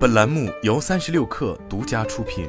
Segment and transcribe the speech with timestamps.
[0.00, 2.48] 本栏目由三十六氪独家出品。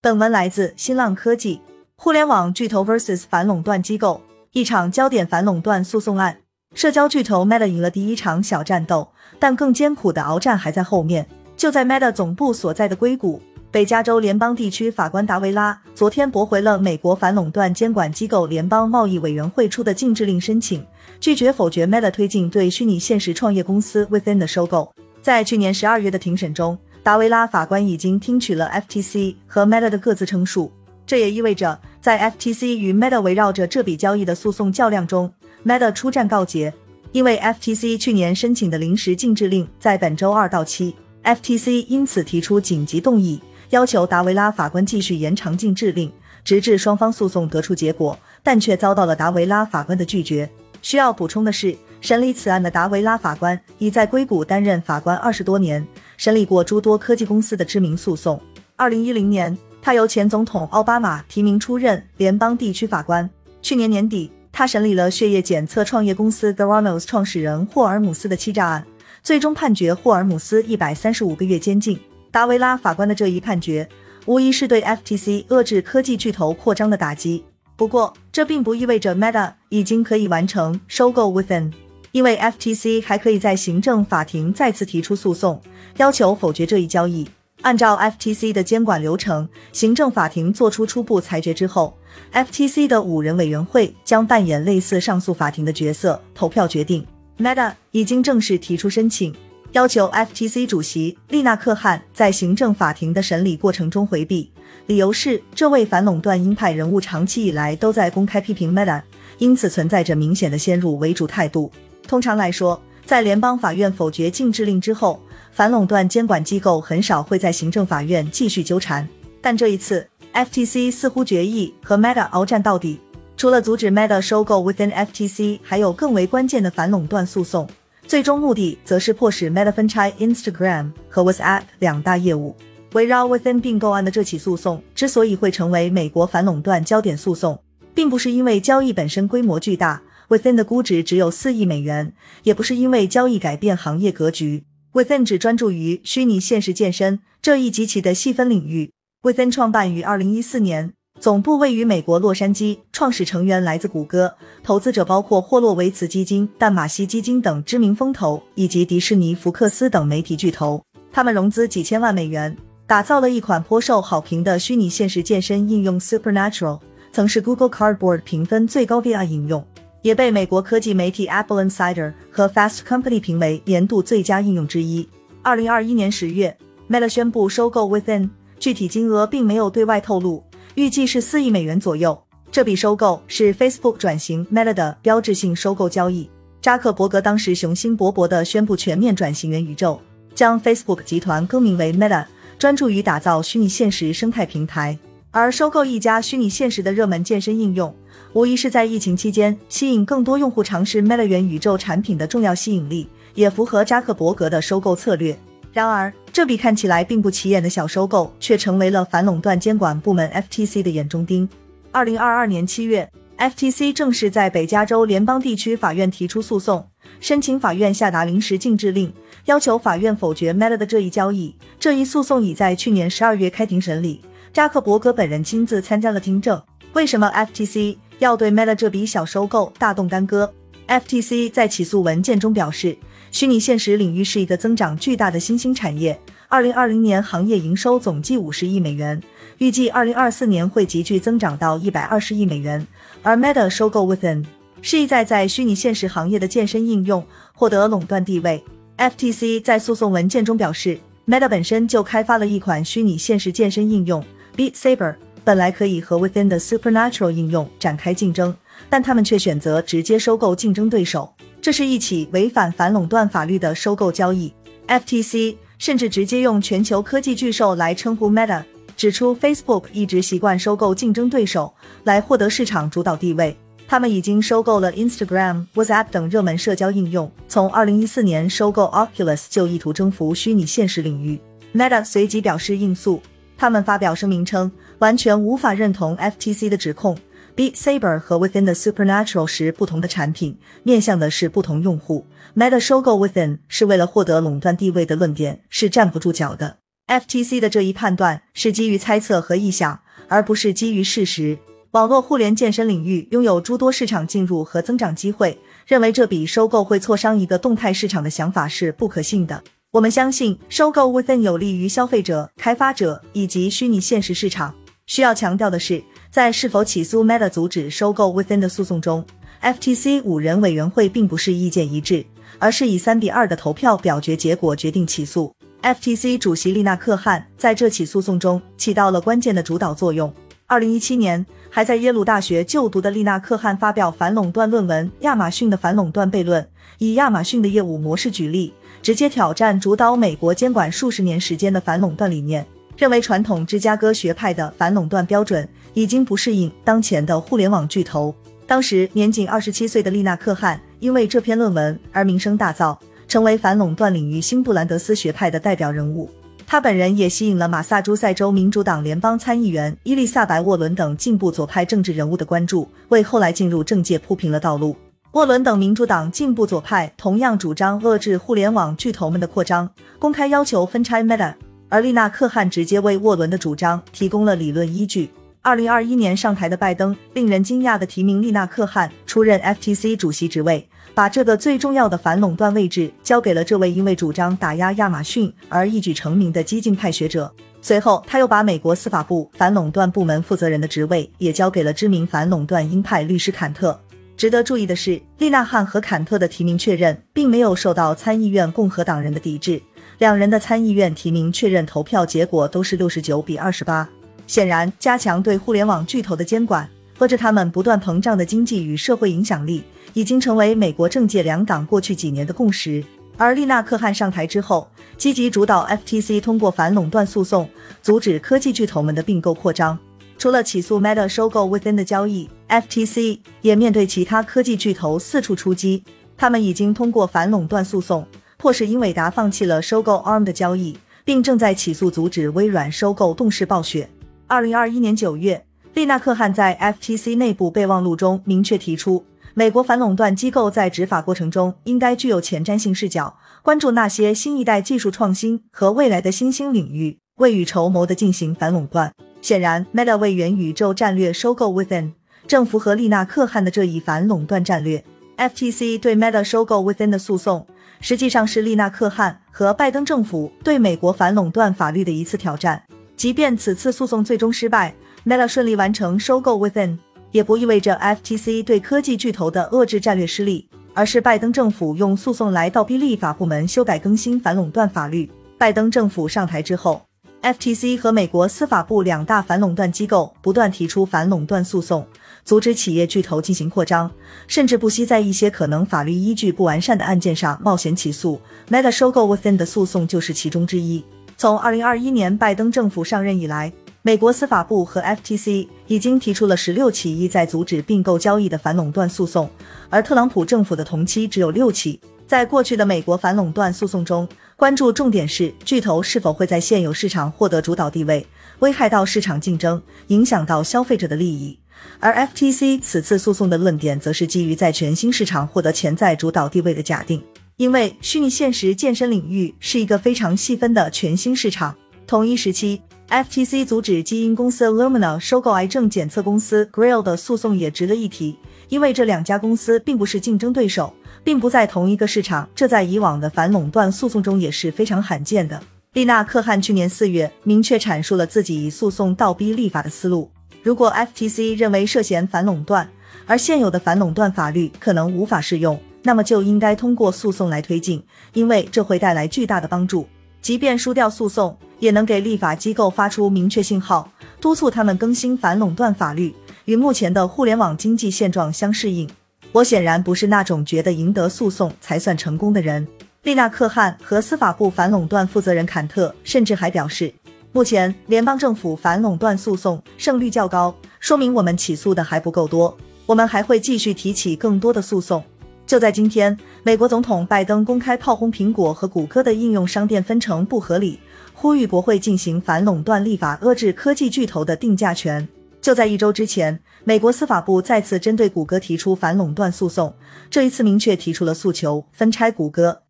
[0.00, 1.60] 本文来自新浪科技。
[1.94, 6.40] 互联网巨头 vs 反垄断机构，一场焦点反垄断诉讼案。
[6.74, 11.28] 社交巨头 Meta 赢了第一场小战斗，但更艰苦的鏖战还在后面。
[11.56, 13.40] 就在 Meta 总部所在的硅谷。
[13.76, 20.82] 北加州联邦地区法官达维拉昨天驳回了美国反垄断监管机构联邦贸易委员会出的禁制令申请，
[21.20, 24.90] 拒绝否决 Meta 推进对虚拟现实创业公司 Within 的收购。
[25.20, 30.72] 在去年十二月的庭审中，达维拉法官已经听取了 FTC 和 Meta 的各自陈述，
[31.06, 35.30] 这也意味着在 FTC 与 Meta 围绕着这笔交易的诉讼较量中
[35.66, 36.72] ，Meta 出战告捷，
[37.12, 43.38] 因为 FTC 去年申请的临时禁制令在本周二到期，FTC 因此提出紧急动议。
[43.70, 46.12] 要求达维拉法官继续延长禁制令，
[46.44, 50.48] 直至双方诉讼得出结果，但却遭到了达维拉法官的拒绝。
[50.82, 55.84] 需要补充的是，审理此案的达维拉法官已在硅谷担任法官二十多年，
[56.16, 58.40] 审理过诸多科技公司的知名诉讼。
[58.76, 63.28] 二零一零年，他由前总统奥巴马提名出任联邦地区法官。
[63.60, 68.86] 去年年底，他审理了血液检测创业公司 Theranos 创始人霍尔姆斯的欺诈案，
[69.22, 71.98] 最终判决霍尔姆斯一百三十五个月监禁。
[72.36, 73.88] 达维拉法官的这一判决，
[74.26, 77.42] 无疑是对 FTC 遏制科技巨头扩张的打击。
[77.76, 81.72] 不过，这并不意味着 Meta 已经可以完成收购 Within，
[82.12, 85.62] 因为 FTC 还可以在行政法庭再次提出诉讼，
[85.96, 87.26] 要求否决这一交易。
[87.62, 91.96] 按照 FTC 的监管流程，行政法庭作出初步裁决之后
[92.34, 97.06] ，FTC 的五人委员会将扮演类似上诉法庭的角色，投票决定。
[97.38, 99.34] Meta 已经正式提出申请。
[99.72, 104.50] 要求 FTC 主席丽娜可汗在行政法庭的审理过程中回避，
[104.86, 109.02] 理由是这位反垄断鹰派人物长期以来都在公开批评 Meta，
[109.38, 111.70] 因此存在着明显的先入为主态度。
[112.06, 115.20] 通常来说，在联邦法院否决禁制令之后，
[115.52, 119.06] 反垄断监管机构很少会在行政法院继续纠缠。
[119.42, 122.98] 但这一次，FTC 似乎决意和 Meta 鏖战到底。
[123.36, 127.68] 除了阻止 Meta 收购 Within FTC，还有更为关键的反垄断诉讼。
[128.06, 132.54] 最终目的则是迫使 Meta 分拆 Instagram 和 WhatsApp 两大业务。
[132.92, 137.60] 围绕 Within 并购案的这起诉讼之所以会成为美国反垄断焦点诉讼，
[137.94, 144.64] 并不是因为交易本身规模巨大，Within 的估值只有四亿美元，也不是因为交易改变行业格局。
[144.92, 148.92] Within 只专注于虚拟现实健身这一极其的细分领域。
[149.22, 150.92] Within 创办于二零一四年。
[151.18, 160.82] 总部位于美国洛杉矶，创始成员来自谷歌，投资者包括霍洛维茨基金、淡马锡基金等知名风投，以及迪士尼、福克斯等媒体巨头。
[161.10, 162.54] 他们融资几千万美元，
[162.86, 166.78] 打造了一款颇受好评的虚拟现实健身应用 Supernatural，
[167.10, 169.66] 曾是 Google Cardboard 评分最高 VR 应用，
[170.02, 175.08] 也被美国科技媒体 Apple Insider 和 Fast Company 评为年度最佳应用之一。
[175.42, 176.56] 二零二一年十月
[176.90, 178.28] ，Meta 宣布收购 Within，
[178.58, 180.44] 具体金额并没有对外透露。
[180.76, 182.16] 预计是四亿美元左右。
[182.52, 186.28] 这笔收购是 Facebook 转型 Meta 的标志性收购交易。
[186.60, 189.98] 扎克伯格当时雄心勃勃地宣布全面转型元宇宙，
[190.34, 192.26] 将 Facebook 集团更名为 Meta，
[192.58, 194.98] 专注于打造虚拟现实生态平台。
[195.30, 197.94] 而收购一家虚拟现实的热门健身应用，
[198.34, 205.38] 无疑是在疫情期间吸引更多用户尝试 Meta 元宇宙产品的重要吸引力，也符合扎克伯格的收购策略。
[205.72, 211.48] 然而，这笔看起来并不起眼的小收购，却成为了反垄断监管部门 FTC 的眼中钉。
[211.90, 216.86] 二零二二年七月，FTC 正式在北加州联邦地区法院提出诉讼，
[217.20, 219.10] 申请法院下达临时禁制令，
[219.46, 221.56] 要求法院否决 Meta 的这一交易。
[221.80, 224.20] 这一诉讼已在去年十二月开庭审理，
[224.52, 226.62] 扎克伯格本人亲自参加了听证。
[226.92, 230.52] 为什么 FTC 要对 Meta 这笔小收购大动干戈
[230.86, 232.98] ？FTC 在起诉文件中表示。
[233.32, 236.18] 虚拟现实领域是一个增长巨大的新兴产业。
[236.56, 239.22] 二零二零年行业营收总计五十亿美元，
[239.58, 242.86] 预计二零二四年会急剧增长到一百二十亿美元。
[243.22, 244.42] 而 Meta 收购 Within
[244.80, 247.22] 是意在在虚拟现实行业的健身应用
[247.52, 248.64] 获得垄断地位。
[248.96, 254.24] FTC 在诉讼文件中表示，Meta 本身就开发了一款虚拟现实健身应用
[254.56, 258.56] Beat Saber，本来可以和 Within 的 Supernatural 应用展开竞争，
[258.88, 261.30] 但他们却选择直接收购竞争对手。
[261.60, 264.50] 这是一起违反反垄断法律的收购交易。
[264.88, 268.62] FTC 甚至直接用全球科技巨兽来称呼 Meta，
[268.96, 271.72] 指出 Facebook 一直习惯收购竞争对手
[272.04, 273.56] 来获得市场主导地位。
[273.88, 277.30] 他们已经收购了 Instagram、WhatsApp 等热门社交应用。
[277.46, 281.40] 从2014年收购 Oculus 就意图征服虚拟现实领域。
[281.72, 283.22] Meta 随即表示应诉，
[283.56, 287.16] 他们发表声明称，完全无法认同 FTC 的指控。
[287.54, 292.26] Beat Saber 和 Within the Supernatural 是不同的产品，面向的是不同用户。
[292.58, 296.78] Meta 收购 Within 是为了获得垄断地位的论点是站不住脚的。
[297.06, 301.58] FTC 的这一判断是基于猜测和臆想，而不是基于事实。
[301.90, 309.62] 网络互联健身领域拥有诸多市场进入和增长机会，认为这笔收购会挫伤一个动态市场的想法是不可信的。
[309.90, 314.74] 我们相信收购 Within 有利于消费者、开发者以及虚拟现实市场。
[315.04, 319.22] 需要强调的是，在是否起诉 Meta 阻止收购 Within 的诉讼中
[319.60, 322.24] ，FTC 五人委员会并不是意见一致。
[322.58, 325.54] 而是以三比二的投票表决结果决定起诉。
[325.82, 330.32] FTC 主席丽娜克汉在这起诉讼中起到了关键的主导作用。
[330.66, 336.60] 二零一七年，还在耶鲁大学就读的丽娜克汉发表反垄断论文《亚马逊的反垄断悖论》，
[336.98, 342.66] 以亚马逊的业务模式举例，直接挑战主导美国监管数十年时间的反垄断理念，
[342.96, 348.34] 认为传统芝加哥学派的反垄断标准已经不适应当前的互联网巨头。
[348.66, 350.80] 当时年仅二十七岁的丽娜克汉。
[350.98, 352.96] 因为这篇论文而名声大噪，
[353.28, 356.30] 成为反垄断领域新布兰德斯学派的代表人物。
[356.66, 364.96] 他本人也吸引了马萨诸塞州民主党联邦参议员伊丽莎白·沃伦等进步左派政治人物的关注，为后来进入政界铺平了道路。
[365.32, 369.88] 沃伦等民主党进步左派同样主张遏制互联网巨头们的扩张，
[370.18, 371.54] 公开要求分拆 Meta，
[371.88, 375.30] 而丽娜·克汉直接为沃伦的主张提供了理论依据。
[375.66, 387.52] 二零二一年上台的拜登，令人惊讶的提名丽娜·克汉出任 FTC 主席职位，把这个最重要的反垄断位置交给了这位因为主张打压亚马逊而一举成名的激进派学者。
[387.82, 394.00] 随后，他又把美国司法部反垄断部门负责人的职位也交给了知名反垄断鹰派律师坎特。
[394.36, 399.82] 值得注意的是，丽娜汉和坎特的提名确认并没有受到参议院共和党人的抵制，
[400.18, 404.08] 两人的参议院提名确认投票结果都是六十九比二十八。
[404.46, 406.88] 显然，加强对互联网巨头的监管，
[407.18, 409.82] 和着他们不断膨胀的经济与社会影响力，
[410.12, 413.04] 已经成为美国政界两党过去几年的共识。
[413.36, 414.88] 而丽娜·克汉上台之后，
[415.18, 417.68] 积极主导 FTC 通过反垄断诉讼，
[418.00, 419.98] 阻止科技巨头们的并购扩张。
[420.38, 426.02] 除了起诉 Meta 收购 Within 的交易，FTC 也面对其他科技巨头四处出击。
[426.36, 428.26] 他们已经通过反垄断诉讼，
[428.58, 434.08] 迫使英伟达放弃了收购 ARM 的交易，并正在起诉阻止微软收购动视暴雪。
[434.48, 449.12] 二零二一年九月，丽娜·克汉在 FTC 内部备忘录中明确提出，美国反垄断机构在执法过程中应该具有前瞻性视角，关注那些新一代技术创新和未来的新兴领域，未雨绸缪地进行反垄断。
[449.42, 452.12] 显然，Meta 为元宇宙战略收购 Within，
[452.46, 455.02] 正符合丽娜·克汉的这一反垄断战略。
[455.36, 457.66] FTC 对 Meta 收购 Within 的诉讼，
[458.00, 462.84] 实际上是丽娜·克汉和拜登政府对美国反垄断法律的一次挑战。
[463.16, 466.98] 即便此次诉讼最终失败，Meta 顺利完成收购 Within，
[467.32, 475.30] 也不意味着 FTC 对科技巨头的遏制战略失利，而是拜登政府用诉讼来倒逼立法部门修改更新反垄断法律。
[475.56, 477.00] 拜登政府上台之后
[477.42, 482.06] ，FTC 和美国司法部两大反垄断机构不断提出反垄断诉讼，
[482.44, 484.10] 阻止企业巨头进行扩张，
[484.46, 488.38] 甚至不惜在一些可能法律依据不完善的案件上冒险起诉。
[488.68, 491.02] Meta 收购 Within 的诉讼就是其中之一。
[491.38, 499.50] 从二零二一年拜登政府上任以来，美国司法部和 FTC 已经提出了十六起意在阻止并购交易的反垄断诉讼，
[499.90, 502.00] 而特朗普政府的同期只有六起。
[502.26, 508.26] 在过去的美国反垄断诉讼中，关注重点是巨头是否会在现有市场获得主导地位，
[508.60, 511.58] 危害到市场竞争，影响到消费者的利益。
[512.00, 517.22] 而 FTC 此次诉讼的论点，则是基于在全新市场获得潜在主导地位的假定。
[517.56, 521.74] 因为虚拟现实健身领域是一个非常细分的全新市场。
[522.06, 528.36] 同一时期，FTC 阻止基因公司 Lumina 收购癌症检测公司 Grail 的诉讼也值得一提，
[528.68, 530.92] 因为这两家公司并不是竞争对手，
[531.24, 535.58] 并不在同一个市场，这在以往的反垄断诉讼中也是非常罕见的。
[535.94, 540.30] 丽娜·克汉去年四月明确阐述了自己以诉讼倒逼立法的思路。
[540.62, 542.86] 如果 FTC 认为涉嫌反垄断，
[543.24, 545.80] 而现有的反垄断法律可能无法适用。
[546.06, 548.00] 那么就应该通过诉讼来推进，
[548.32, 550.06] 因为这会带来巨大的帮助。
[550.40, 554.08] 即便输掉诉讼，也能给立法机构发出明确信号，
[554.40, 556.32] 督促他们更新反垄断法律，
[556.66, 559.10] 与目前的互联网经济现状相适应。
[559.50, 562.86] 我显然不是那种觉得赢得诉讼才算成功的人。
[563.24, 567.12] 利纳·克汉和司法部反垄断负责人坎特甚至还表示，
[567.50, 575.20] 目前联邦政府反垄断诉讼胜率较高，说明我们起诉的还不够多，我们还会继续提起更多的诉讼。
[575.66, 581.00] 就在今天，美国总统拜登公开炮轰苹果和谷歌的应用商店分成不合理，
[581.34, 585.26] 呼吁国会进行反垄断立法，遏制科技巨头的定价权。
[585.60, 589.92] 就在一周之前，美国司法部再次针对谷歌提出反垄断诉讼，
[590.30, 592.82] 这一次明确提出了诉求，分拆谷歌。